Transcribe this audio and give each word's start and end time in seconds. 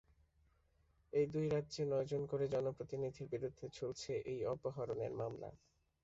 এই 1.13 1.25
দুই 1.33 1.45
রাজ্যে 1.47 1.83
নয়জন 1.85 2.21
করে 2.31 2.45
জনপ্রতিনিধির 2.53 3.31
বিরুদ্ধে 3.33 3.65
ঝুলছে 3.75 4.13
এই 4.31 4.39
অপহরণের 4.53 5.13
মামলা। 5.19 5.49